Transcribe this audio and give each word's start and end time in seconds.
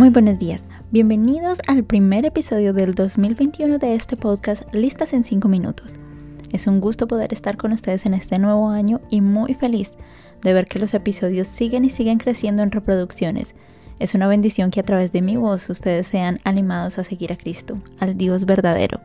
Muy 0.00 0.08
buenos 0.08 0.38
días, 0.38 0.64
bienvenidos 0.90 1.58
al 1.66 1.84
primer 1.84 2.24
episodio 2.24 2.72
del 2.72 2.94
2021 2.94 3.76
de 3.76 3.94
este 3.94 4.16
podcast 4.16 4.62
Listas 4.74 5.12
en 5.12 5.24
5 5.24 5.46
minutos. 5.46 5.96
Es 6.50 6.66
un 6.66 6.80
gusto 6.80 7.06
poder 7.06 7.34
estar 7.34 7.58
con 7.58 7.72
ustedes 7.72 8.06
en 8.06 8.14
este 8.14 8.38
nuevo 8.38 8.70
año 8.70 9.02
y 9.10 9.20
muy 9.20 9.52
feliz 9.52 9.98
de 10.40 10.54
ver 10.54 10.64
que 10.64 10.78
los 10.78 10.94
episodios 10.94 11.48
siguen 11.48 11.84
y 11.84 11.90
siguen 11.90 12.16
creciendo 12.16 12.62
en 12.62 12.70
reproducciones. 12.70 13.54
Es 13.98 14.14
una 14.14 14.26
bendición 14.26 14.70
que 14.70 14.80
a 14.80 14.84
través 14.84 15.12
de 15.12 15.20
mi 15.20 15.36
voz 15.36 15.68
ustedes 15.68 16.06
sean 16.06 16.40
animados 16.44 16.98
a 16.98 17.04
seguir 17.04 17.30
a 17.30 17.36
Cristo, 17.36 17.78
al 17.98 18.16
Dios 18.16 18.46
verdadero. 18.46 19.00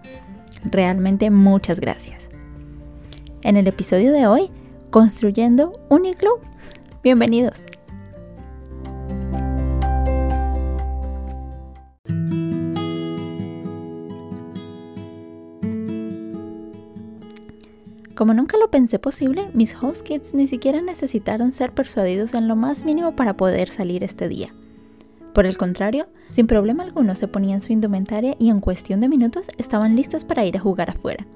Realmente 0.64 1.30
muchas 1.30 1.82
gracias. 1.82 2.30
En 3.42 3.58
el 3.58 3.68
episodio 3.68 4.14
de 4.14 4.28
hoy, 4.28 4.50
construyendo 4.92 5.78
un 5.90 6.06
iglú. 6.06 6.40
Bienvenidos. 7.04 7.66
Como 18.16 18.34
nunca 18.34 18.58
lo 18.58 18.72
pensé 18.72 18.98
posible, 18.98 19.50
mis 19.54 19.76
host 19.76 20.08
kids 20.08 20.34
ni 20.34 20.48
siquiera 20.48 20.82
necesitaron 20.82 21.52
ser 21.52 21.74
persuadidos 21.74 22.34
en 22.34 22.48
lo 22.48 22.56
más 22.56 22.86
mínimo 22.86 23.14
para 23.14 23.36
poder 23.36 23.70
salir 23.70 24.06
este 24.06 24.30
día. 24.30 24.54
Por 25.34 25.46
el 25.46 25.58
contrario, 25.58 26.08
sin 26.30 26.48
problema 26.48 26.84
alguno 26.84 27.14
se 27.16 27.28
ponían 27.28 27.60
su 27.60 27.74
indumentaria 27.74 28.38
y 28.40 28.50
en 28.50 28.62
cuestión 28.62 29.02
de 29.02 29.10
minutos 29.10 29.50
estaban 29.58 29.98
listos 29.98 30.24
para 30.24 30.46
ir 30.46 30.56
a 30.56 30.62
jugar 30.62 30.92
afuera. 30.92 31.28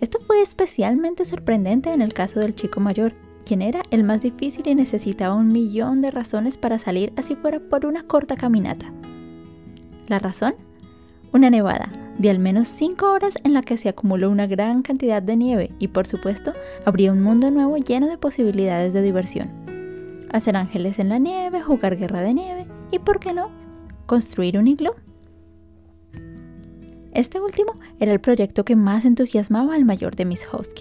Esto 0.00 0.20
fue 0.20 0.40
especialmente 0.40 1.24
sorprendente 1.24 1.92
en 1.92 2.00
el 2.00 2.14
caso 2.14 2.38
del 2.38 2.54
chico 2.54 2.78
mayor, 2.78 3.14
quien 3.44 3.60
era 3.60 3.82
el 3.90 4.04
más 4.04 4.22
difícil 4.22 4.68
y 4.68 4.76
necesitaba 4.76 5.34
un 5.34 5.50
millón 5.50 6.00
de 6.00 6.12
razones 6.12 6.56
para 6.58 6.78
salir 6.78 7.12
así 7.16 7.34
fuera 7.34 7.58
por 7.58 7.86
una 7.86 8.02
corta 8.02 8.36
caminata. 8.36 8.92
¿La 10.06 10.20
razón? 10.20 10.54
Una 11.30 11.50
nevada 11.50 11.90
de 12.16 12.30
al 12.30 12.38
menos 12.38 12.68
5 12.68 13.12
horas 13.12 13.34
en 13.44 13.52
la 13.52 13.60
que 13.60 13.76
se 13.76 13.90
acumuló 13.90 14.30
una 14.30 14.46
gran 14.46 14.80
cantidad 14.80 15.22
de 15.22 15.36
nieve 15.36 15.70
y 15.78 15.88
por 15.88 16.06
supuesto 16.06 16.54
habría 16.86 17.12
un 17.12 17.22
mundo 17.22 17.50
nuevo 17.50 17.76
lleno 17.76 18.06
de 18.06 18.16
posibilidades 18.16 18.94
de 18.94 19.02
diversión. 19.02 19.50
Hacer 20.32 20.56
ángeles 20.56 20.98
en 20.98 21.10
la 21.10 21.18
nieve, 21.18 21.60
jugar 21.60 21.98
guerra 21.98 22.22
de 22.22 22.32
nieve 22.32 22.66
y, 22.90 22.98
¿por 22.98 23.20
qué 23.20 23.34
no?, 23.34 23.50
construir 24.06 24.58
un 24.58 24.68
iglú. 24.68 24.92
Este 27.12 27.40
último 27.40 27.74
era 28.00 28.12
el 28.12 28.20
proyecto 28.20 28.64
que 28.64 28.76
más 28.76 29.04
entusiasmaba 29.04 29.74
al 29.74 29.84
mayor 29.84 30.16
de 30.16 30.24
mis 30.24 30.48
host. 30.50 30.80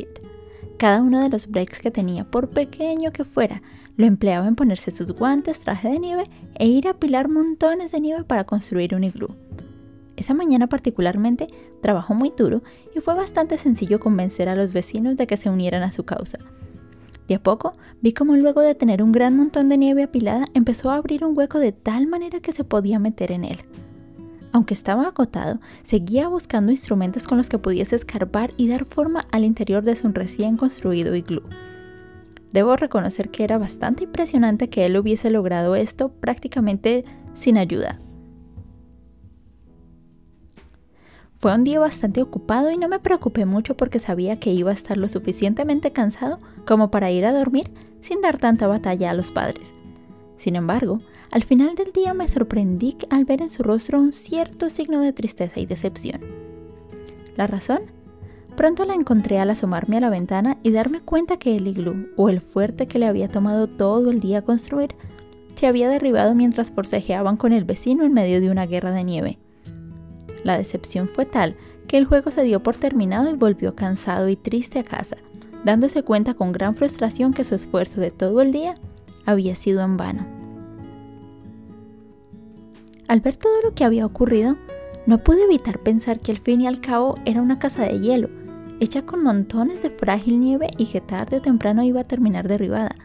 Cada 0.77 1.01
uno 1.01 1.21
de 1.21 1.29
los 1.29 1.47
breaks 1.47 1.79
que 1.79 1.91
tenía, 1.91 2.23
por 2.23 2.49
pequeño 2.49 3.11
que 3.11 3.25
fuera, 3.25 3.61
lo 3.97 4.05
empleaba 4.05 4.47
en 4.47 4.55
ponerse 4.55 4.91
sus 4.91 5.11
guantes, 5.11 5.59
traje 5.59 5.89
de 5.89 5.99
nieve 5.99 6.23
e 6.55 6.67
ir 6.67 6.87
a 6.87 6.91
apilar 6.91 7.27
montones 7.27 7.91
de 7.91 7.99
nieve 7.99 8.23
para 8.23 8.45
construir 8.45 8.95
un 8.95 9.03
iglú. 9.03 9.35
Esa 10.17 10.33
mañana 10.33 10.67
particularmente 10.67 11.47
trabajó 11.81 12.15
muy 12.15 12.33
duro 12.35 12.63
y 12.93 12.99
fue 12.99 13.15
bastante 13.15 13.57
sencillo 13.57 13.99
convencer 13.99 14.49
a 14.49 14.55
los 14.55 14.73
vecinos 14.73 15.15
de 15.15 15.27
que 15.27 15.37
se 15.37 15.49
unieran 15.49 15.83
a 15.83 15.91
su 15.91 16.03
causa. 16.03 16.39
De 17.27 17.35
a 17.35 17.43
poco 17.43 17.73
vi 18.01 18.13
cómo 18.13 18.35
luego 18.35 18.61
de 18.61 18.73
tener 18.73 19.03
un 19.03 19.11
gran 19.11 19.37
montón 19.37 19.69
de 19.69 19.77
nieve 19.77 20.03
apilada 20.03 20.45
empezó 20.53 20.89
a 20.89 20.95
abrir 20.95 21.23
un 21.23 21.37
hueco 21.37 21.59
de 21.59 21.71
tal 21.71 22.07
manera 22.07 22.39
que 22.39 22.51
se 22.51 22.63
podía 22.63 22.99
meter 22.99 23.31
en 23.31 23.45
él. 23.45 23.57
Aunque 24.53 24.73
estaba 24.73 25.07
agotado, 25.07 25.59
seguía 25.83 26.27
buscando 26.29 26.71
instrumentos 26.71 27.27
con 27.27 27.37
los 27.37 27.49
que 27.49 27.59
pudiese 27.59 27.95
escarbar 27.95 28.52
y 28.57 28.67
dar 28.67 28.85
forma 28.85 29.27
al 29.31 29.43
interior 29.43 29.83
de 29.83 29.95
su 29.95 30.09
recién 30.11 30.57
construido 30.57 31.15
iglú. 31.15 31.43
Debo 32.53 32.75
reconocer 32.75 33.29
que 33.29 33.43
era 33.43 33.57
bastante 33.57 34.05
impresionante 34.05 34.69
que 34.69 34.85
él 34.85 34.97
hubiese 34.97 35.29
logrado 35.29 35.75
esto 35.75 36.09
prácticamente 36.09 37.05
sin 37.35 37.57
ayuda. 37.57 37.99
Fue 41.39 41.53
un 41.53 41.63
día 41.63 41.80
bastante 41.80 42.21
ocupado 42.23 42.71
y 42.71 42.77
no 42.77 42.87
me 42.87 42.99
preocupé 42.99 43.45
mucho 43.45 43.77
porque 43.77 43.99
sabía 43.99 44.39
que 44.39 44.52
iba 44.52 44.71
a 44.71 44.73
estar 44.73 44.98
lo 44.98 45.08
suficientemente 45.08 45.92
cansado 45.92 46.39
como 46.65 46.89
para 46.89 47.11
ir 47.11 47.25
a 47.25 47.33
dormir 47.33 47.70
sin 48.02 48.21
dar 48.21 48.39
tanta 48.39 48.65
batalla 48.65 49.11
a 49.11 49.14
los 49.14 49.30
padres. 49.30 49.71
Sin 50.37 50.55
embargo, 50.55 50.99
al 51.30 51.43
final 51.43 51.75
del 51.75 51.92
día 51.92 52.15
me 52.15 52.27
sorprendí 52.27 52.98
al 53.11 53.25
ver 53.25 53.42
en 53.42 53.52
su 53.52 53.61
rostro 53.61 53.99
un 53.99 54.14
cierto 54.14 54.70
signo 54.70 55.02
de 55.02 55.14
tristeza 55.14 55.59
y 55.59 55.67
decepción. 55.67 56.21
¿La 57.36 57.45
razón? 57.45 57.81
Pronto 58.55 58.86
la 58.86 58.95
encontré 58.95 59.37
al 59.37 59.52
asomarme 59.52 59.98
a 59.98 60.02
la 60.02 60.09
ventana 60.09 60.58
y 60.64 60.71
darme 60.71 61.02
cuenta 61.02 61.37
que 61.37 61.55
el 61.55 61.67
iglú, 61.67 62.08
o 62.15 62.30
el 62.30 62.42
fuerte 62.42 62.87
que 62.87 62.98
le 62.98 63.05
había 63.05 63.27
tomado 63.27 63.67
todo 63.67 64.09
el 64.09 64.19
día 64.19 64.42
construir, 64.42 64.95
se 65.54 65.67
había 65.67 65.89
derribado 65.89 66.33
mientras 66.33 66.71
forcejeaban 66.71 67.37
con 67.37 67.54
el 67.54 67.65
vecino 67.65 68.04
en 68.04 68.14
medio 68.14 68.42
de 68.42 68.49
una 68.49 68.65
guerra 68.65 68.92
de 68.92 69.04
nieve. 69.04 69.37
La 70.47 70.58
decepción 70.58 71.09
fue 71.09 71.25
tal 71.25 71.58
que 71.89 71.97
el 71.97 72.05
juego 72.05 72.31
se 72.31 72.41
dio 72.43 72.63
por 72.63 72.73
terminado 72.73 73.30
y 73.30 73.33
volvió 73.33 73.75
cansado 73.75 74.30
y 74.30 74.37
triste 74.37 74.80
a 74.80 74.83
casa, 74.83 75.17
dándose 75.65 76.03
cuenta 76.03 76.35
con 76.35 76.53
gran 76.53 76.73
frustración 76.73 77.33
que 77.33 77.43
su 77.43 77.53
esfuerzo 77.53 77.99
de 77.99 78.11
todo 78.11 78.39
el 78.39 78.53
día 78.53 78.73
había 79.25 79.57
sido 79.57 79.81
en 79.81 79.97
vano. 79.97 80.25
Al 83.09 83.19
ver 83.19 83.36
todo 83.36 83.61
lo 83.61 83.73
que 83.73 83.83
había 83.83 84.05
ocurrido, 84.05 84.55
no 85.05 85.17
pude 85.17 85.43
evitar 85.43 85.80
pensar 85.80 86.21
que 86.21 86.31
al 86.31 86.37
fin 86.37 86.61
y 86.61 86.67
al 86.67 86.80
cabo 86.80 87.15
era 87.25 87.41
una 87.41 87.59
casa 87.59 87.83
de 87.83 87.99
hielo, 87.99 88.30
hecha 88.80 89.02
con 89.02 89.23
montones 89.23 89.81
de 89.81 89.89
frágil 89.89 90.39
nieve 90.39 90.69
y 90.77 90.86
que 90.86 91.02
tarde 91.02 91.37
o 91.37 91.41
temprano 91.41 91.83
iba 91.83 91.99
a 91.99 92.07
terminar 92.07 92.47
derribada, 92.47 92.95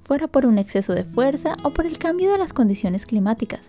fuera 0.00 0.26
por 0.26 0.46
un 0.46 0.56
exceso 0.56 0.94
de 0.94 1.04
fuerza 1.04 1.54
o 1.64 1.68
por 1.68 1.84
el 1.84 1.98
cambio 1.98 2.32
de 2.32 2.38
las 2.38 2.54
condiciones 2.54 3.04
climáticas. 3.04 3.68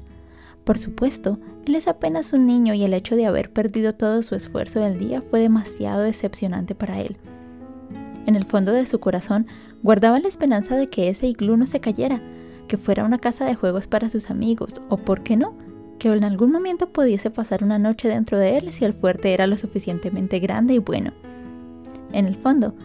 Por 0.69 0.77
supuesto, 0.77 1.39
él 1.65 1.73
es 1.73 1.87
apenas 1.87 2.31
un 2.31 2.45
niño 2.45 2.75
y 2.75 2.83
el 2.83 2.93
hecho 2.93 3.15
de 3.15 3.25
haber 3.25 3.51
perdido 3.51 3.95
todo 3.95 4.21
su 4.21 4.35
esfuerzo 4.35 4.79
del 4.79 4.99
día 4.99 5.23
fue 5.23 5.39
demasiado 5.39 6.01
decepcionante 6.01 6.75
para 6.75 7.01
él. 7.01 7.17
En 8.27 8.35
el 8.35 8.45
fondo 8.45 8.71
de 8.71 8.85
su 8.85 8.99
corazón 8.99 9.47
guardaba 9.81 10.19
la 10.19 10.27
esperanza 10.27 10.75
de 10.75 10.87
que 10.87 11.09
ese 11.09 11.25
iglú 11.25 11.57
no 11.57 11.65
se 11.65 11.79
cayera, 11.79 12.21
que 12.67 12.77
fuera 12.77 13.03
una 13.03 13.17
casa 13.17 13.45
de 13.45 13.55
juegos 13.55 13.87
para 13.87 14.11
sus 14.11 14.29
amigos, 14.29 14.79
o 14.89 14.97
por 14.97 15.23
qué 15.23 15.37
no, 15.37 15.55
que 15.97 16.09
en 16.09 16.23
algún 16.23 16.51
momento 16.51 16.89
pudiese 16.89 17.31
pasar 17.31 17.63
una 17.63 17.79
noche 17.79 18.07
dentro 18.07 18.37
de 18.37 18.57
él 18.57 18.71
si 18.71 18.85
el 18.85 18.93
fuerte 18.93 19.33
era 19.33 19.47
lo 19.47 19.57
suficientemente 19.57 20.37
grande 20.37 20.75
y 20.75 20.77
bueno. 20.77 21.13
En 22.13 22.27
el 22.27 22.35
fondo, 22.35 22.75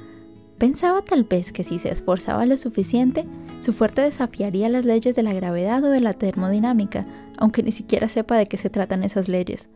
pensaba 0.57 1.03
tal 1.03 1.25
vez 1.25 1.53
que 1.53 1.65
si 1.65 1.79
se 1.79 1.91
esforzaba 1.91 2.47
lo 2.47 2.57
suficiente, 2.57 3.27
su 3.61 3.75
fuerte 3.75 4.01
desafiaría 4.01 4.71
las 4.71 4.87
leyes 4.87 5.15
de 5.17 5.23
la 5.23 5.35
gravedad 5.35 5.85
o 5.85 5.91
de 5.91 6.01
la 6.01 6.15
termodinámica, 6.15 7.05
aunque 7.45 7.63
ni 7.63 7.73
siquiera 7.73 8.09
sepa 8.09 8.39
de 8.39 8.47
qué 8.47 8.57
se 8.57 8.71
tratan 8.71 9.05
esas 9.05 9.29
leyes. 9.29 9.69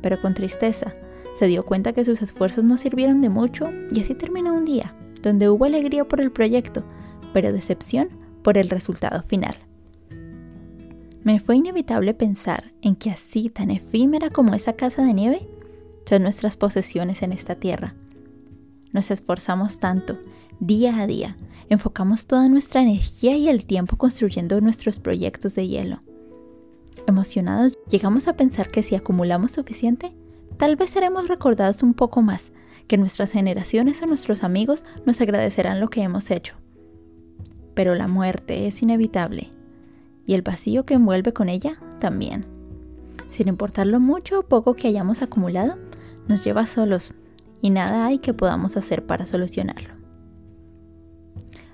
Pero 0.00 0.18
con 0.18 0.32
tristeza, 0.32 0.94
se 1.38 1.46
dio 1.46 1.66
cuenta 1.66 1.92
que 1.92 2.06
sus 2.06 2.22
esfuerzos 2.22 2.64
no 2.64 2.78
sirvieron 2.78 3.20
de 3.20 3.28
mucho 3.28 3.68
y 3.92 4.00
así 4.00 4.14
terminó 4.14 4.54
un 4.54 4.64
día, 4.64 4.94
donde 5.20 5.50
hubo 5.50 5.66
alegría 5.66 6.08
por 6.08 6.22
el 6.22 6.32
proyecto, 6.32 6.84
pero 7.34 7.52
decepción 7.52 8.08
por 8.42 8.56
el 8.56 8.70
resultado 8.70 9.22
final. 9.22 9.56
Me 11.22 11.38
fue 11.38 11.56
inevitable 11.56 12.14
pensar 12.14 12.72
en 12.80 12.96
que 12.96 13.10
así 13.10 13.50
tan 13.50 13.70
efímera 13.70 14.30
como 14.30 14.54
esa 14.54 14.72
casa 14.72 15.04
de 15.04 15.12
nieve, 15.12 15.46
son 16.08 16.22
nuestras 16.22 16.56
posesiones 16.56 17.20
en 17.20 17.32
esta 17.32 17.56
tierra. 17.56 17.94
Nos 18.92 19.10
esforzamos 19.10 19.80
tanto, 19.80 20.16
día 20.60 20.98
a 20.98 21.06
día, 21.06 21.36
enfocamos 21.68 22.24
toda 22.24 22.48
nuestra 22.48 22.80
energía 22.80 23.36
y 23.36 23.50
el 23.50 23.66
tiempo 23.66 23.98
construyendo 23.98 24.62
nuestros 24.62 24.98
proyectos 24.98 25.54
de 25.56 25.68
hielo 25.68 26.00
Emocionados, 27.06 27.78
llegamos 27.88 28.26
a 28.26 28.36
pensar 28.36 28.70
que 28.70 28.82
si 28.82 28.96
acumulamos 28.96 29.52
suficiente, 29.52 30.12
tal 30.56 30.74
vez 30.74 30.90
seremos 30.90 31.28
recordados 31.28 31.82
un 31.82 31.94
poco 31.94 32.20
más, 32.20 32.52
que 32.88 32.98
nuestras 32.98 33.30
generaciones 33.30 34.02
o 34.02 34.06
nuestros 34.06 34.42
amigos 34.42 34.84
nos 35.04 35.20
agradecerán 35.20 35.80
lo 35.80 35.88
que 35.88 36.02
hemos 36.02 36.30
hecho. 36.30 36.54
Pero 37.74 37.94
la 37.94 38.08
muerte 38.08 38.66
es 38.66 38.82
inevitable, 38.82 39.50
y 40.26 40.34
el 40.34 40.42
vacío 40.42 40.84
que 40.84 40.94
envuelve 40.94 41.32
con 41.32 41.48
ella 41.48 41.78
también. 42.00 42.46
Sin 43.30 43.48
importar 43.48 43.86
lo 43.86 44.00
mucho 44.00 44.40
o 44.40 44.42
poco 44.42 44.74
que 44.74 44.88
hayamos 44.88 45.22
acumulado, 45.22 45.78
nos 46.26 46.42
lleva 46.42 46.66
solos, 46.66 47.12
y 47.60 47.70
nada 47.70 48.06
hay 48.06 48.18
que 48.18 48.34
podamos 48.34 48.76
hacer 48.76 49.06
para 49.06 49.26
solucionarlo. 49.26 49.95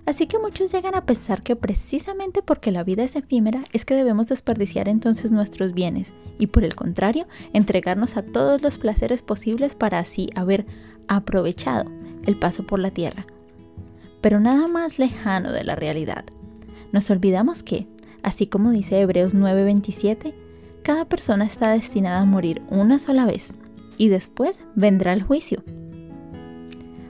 Así 0.04 0.26
que 0.26 0.38
muchos 0.38 0.72
llegan 0.72 0.96
a 0.96 1.06
pensar 1.06 1.42
que 1.42 1.54
precisamente 1.54 2.42
porque 2.42 2.72
la 2.72 2.82
vida 2.82 3.04
es 3.04 3.14
efímera 3.14 3.62
es 3.72 3.84
que 3.84 3.94
debemos 3.94 4.28
desperdiciar 4.28 4.88
entonces 4.88 5.30
nuestros 5.30 5.74
bienes 5.74 6.12
y 6.38 6.48
por 6.48 6.64
el 6.64 6.74
contrario 6.74 7.26
entregarnos 7.52 8.16
a 8.16 8.22
todos 8.22 8.62
los 8.62 8.78
placeres 8.78 9.22
posibles 9.22 9.76
para 9.76 10.00
así 10.00 10.30
haber 10.34 10.66
aprovechado 11.06 11.90
el 12.26 12.36
paso 12.36 12.66
por 12.66 12.80
la 12.80 12.90
tierra. 12.90 13.26
Pero 14.20 14.40
nada 14.40 14.66
más 14.66 14.98
lejano 14.98 15.52
de 15.52 15.62
la 15.62 15.76
realidad. 15.76 16.24
Nos 16.90 17.08
olvidamos 17.10 17.62
que, 17.62 17.86
así 18.24 18.48
como 18.48 18.70
dice 18.70 19.00
Hebreos 19.00 19.34
9:27, 19.34 20.34
cada 20.82 21.04
persona 21.04 21.44
está 21.44 21.70
destinada 21.70 22.20
a 22.20 22.24
morir 22.24 22.60
una 22.70 22.98
sola 22.98 23.24
vez 23.24 23.54
y 23.96 24.08
después 24.08 24.60
vendrá 24.74 25.12
el 25.12 25.22
juicio. 25.22 25.62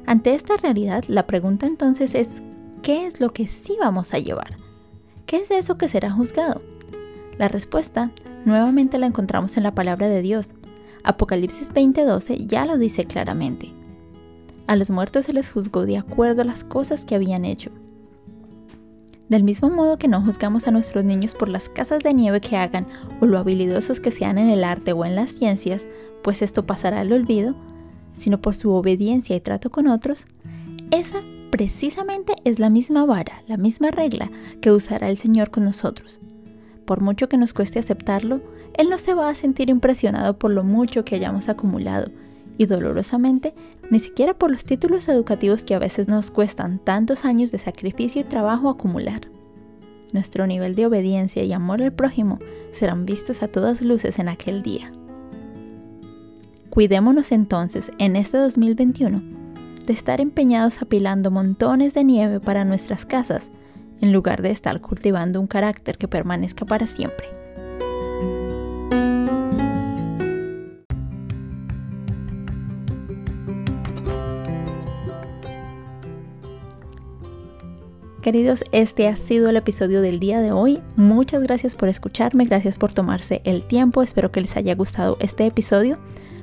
Ante 0.05 0.35
esta 0.35 0.59
realidad, 0.59 1.05
la 1.09 1.27
pregunta 1.27 1.67
entonces 1.67 2.15
es 2.15 2.43
¿qué 2.83 3.07
es 3.07 3.21
lo 3.21 3.31
que 3.33 3.47
sí 3.47 3.77
vamos 3.81 4.13
a 4.13 4.19
llevar? 4.19 4.57
¿Qué 5.27 5.37
es 5.37 5.51
eso 5.51 5.79
que 5.79 5.89
será 5.89 6.11
juzgado? 6.11 6.61
La 7.39 7.49
respuesta 7.49 8.11
nuevamente 8.45 8.99
la 8.99 9.07
encontramos 9.07 9.57
en 9.57 9.63
la 9.63 9.75
palabra 9.75 10.09
de 10.09 10.21
Dios. 10.21 10.49
Apocalipsis 11.05 11.73
20:12 11.73 12.47
ya 12.47 12.67
lo 12.67 12.79
dice 12.79 13.05
claramente. 13.05 13.73
A 14.67 14.77
los 14.77 14.91
muertos 14.91 15.27
se 15.27 15.33
les 15.33 15.51
juzgó 15.51 15.87
de 15.87 15.97
acuerdo 15.97 16.43
a 16.43 16.45
las 16.45 16.65
cosas 16.65 17.05
que 17.05 17.15
habían 17.15 17.45
hecho. 17.45 17.71
Del 19.29 19.45
mismo 19.45 19.71
modo 19.71 19.97
que 19.97 20.09
no 20.09 20.21
juzgamos 20.21 20.67
a 20.67 20.73
nuestros 20.73 21.05
niños 21.05 21.35
por 21.35 21.49
las 21.49 21.69
casas 21.69 22.03
de 22.03 22.13
nieve 22.13 22.41
que 22.41 22.57
hagan 22.57 22.87
o 23.21 23.27
lo 23.27 23.39
habilidosos 23.39 24.01
que 24.01 24.11
sean 24.11 24.39
en 24.39 24.49
el 24.49 24.65
arte 24.65 24.93
o 24.93 25.05
en 25.05 25.15
las 25.15 25.31
ciencias, 25.31 25.87
pues 26.23 26.43
esto 26.43 26.67
pasará 26.67 27.01
al 27.01 27.13
olvido, 27.13 27.55
sino 28.15 28.41
por 28.41 28.55
su 28.55 28.73
obediencia 28.73 29.35
y 29.35 29.41
trato 29.41 29.71
con 29.71 29.87
otros, 29.87 30.27
esa 30.91 31.21
precisamente 31.53 32.33
es 32.45 32.59
la 32.59 32.71
misma 32.71 33.05
vara, 33.05 33.43
la 33.47 33.59
misma 33.59 33.91
regla 33.91 34.31
que 34.63 34.73
usará 34.73 35.11
el 35.11 35.19
Señor 35.19 35.51
con 35.51 35.65
nosotros. 35.65 36.19
Por 36.87 37.03
mucho 37.03 37.29
que 37.29 37.37
nos 37.37 37.53
cueste 37.53 37.79
aceptarlo, 37.79 38.41
Él 38.73 38.89
no 38.89 38.97
se 38.97 39.13
va 39.13 39.29
a 39.29 39.35
sentir 39.35 39.69
impresionado 39.69 40.39
por 40.39 40.51
lo 40.51 40.65
mucho 40.65 41.05
que 41.05 41.15
hayamos 41.15 41.51
acumulado, 41.51 42.11
y 42.57 42.65
dolorosamente, 42.65 43.55
ni 43.91 44.01
siquiera 44.01 44.33
por 44.33 44.51
los 44.51 44.65
títulos 44.65 45.09
educativos 45.09 45.63
que 45.63 45.75
a 45.75 45.79
veces 45.79 46.09
nos 46.09 46.31
cuestan 46.31 46.79
tantos 46.79 47.27
años 47.27 47.53
de 47.53 47.59
sacrificio 47.59 48.23
y 48.23 48.25
trabajo 48.25 48.71
acumular. 48.71 49.21
Nuestro 50.15 50.47
nivel 50.47 50.75
de 50.75 50.87
obediencia 50.87 51.45
y 51.45 51.53
amor 51.53 51.83
al 51.83 51.93
prójimo 51.93 52.39
serán 52.73 53.05
vistos 53.05 53.43
a 53.43 53.49
todas 53.49 53.83
luces 53.83 54.19
en 54.19 54.31
aquel 54.31 54.63
día. 54.63 54.91
Cuidémonos 56.71 57.31
entonces 57.31 57.91
en 57.99 58.17
este 58.17 58.39
2021 58.39 59.42
de 59.87 59.93
estar 59.93 60.21
empeñados 60.21 60.81
apilando 60.83 61.31
montones 61.31 61.95
de 61.95 62.05
nieve 62.05 62.41
para 62.41 62.65
nuestras 62.65 63.07
casas, 63.07 63.51
en 64.01 64.13
lugar 64.13 64.43
de 64.43 64.51
estar 64.51 64.81
cultivando 64.81 65.41
un 65.41 65.47
carácter 65.47 65.99
que 65.99 66.09
permanezca 66.09 66.65
para 66.65 66.87
siempre. 66.87 67.27
Queridos, 78.23 78.63
este 78.71 79.09
ha 79.09 79.17
sido 79.17 79.51
el 79.51 79.57
episodio 79.57 80.01
del 80.01 80.21
día 80.21 80.41
de 80.41 80.53
hoy. 80.53 80.81
Muchas 80.95 81.43
gracias 81.43 81.75
por 81.75 81.89
escucharme, 81.89 82.45
gracias 82.45 82.77
por 82.77 82.93
tomarse 82.93 83.43
el 83.45 83.65
tiempo. 83.65 84.01
Espero 84.01 84.31
que 84.31 84.41
les 84.41 84.57
haya 84.57 84.77
gustado 84.77 85.17
este 85.19 85.45
episodio. 85.45 85.99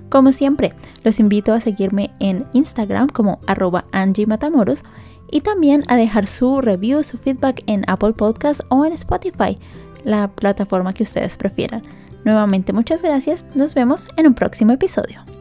Como 0.10 0.32
siempre, 0.32 0.74
los 1.04 1.20
invito 1.20 1.54
a 1.54 1.62
seguirme 1.62 2.12
en 2.20 2.46
Instagram 2.54 3.10
como 3.10 3.40
arroba 3.48 3.86
Angie 3.92 4.26
Matamoros 4.26 4.84
y 5.32 5.42
también 5.42 5.84
a 5.88 5.98
dejar 5.98 6.26
su 6.26 6.62
review, 6.62 7.04
su 7.04 7.18
feedback 7.18 7.64
en 7.68 7.84
Apple 7.88 8.14
Podcast 8.14 8.62
o 8.70 8.86
en 8.86 8.94
Spotify, 8.94 9.58
la 10.04 10.30
plataforma 10.30 10.94
que 10.94 11.04
ustedes 11.04 11.38
prefieran. 11.38 11.84
Nuevamente 12.26 12.74
muchas 12.74 13.02
gracias, 13.02 13.46
nos 13.54 13.76
vemos 13.76 14.08
en 14.18 14.28
un 14.28 14.34
próximo 14.34 14.74
episodio. 14.74 15.39